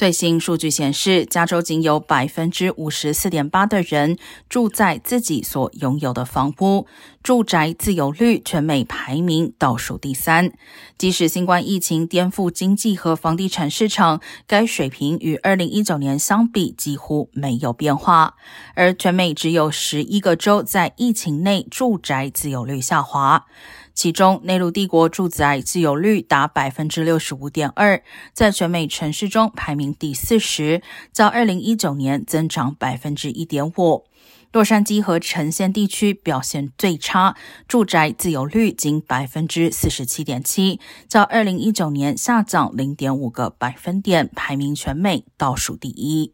[0.00, 4.16] 最新数据显示，加州仅有百分之五十四点八的人
[4.48, 6.86] 住在自己所拥有的房屋，
[7.22, 10.54] 住宅自有率全美排名倒数第三。
[10.96, 18.36] 即使新冠疫情颠覆经济和房地产市场，该水平与二零一九年相比几乎没有变化。
[18.74, 23.44] 而全美只有十一个州在疫情内住宅自有率下滑。
[23.92, 34.04] 其中，内陆帝国住宅自有率达百分之六十五点二，在全美城市中排名第四十，较二零一九年增长百分之一点五。
[34.52, 37.36] 洛杉矶和城县地区表现最差，
[37.68, 46.32] 住宅自有率仅百分之四十七点七，较二零一九年下降零点五个百分点，排名全美倒数第一。